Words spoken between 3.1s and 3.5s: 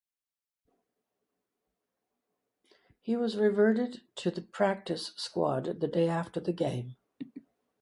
was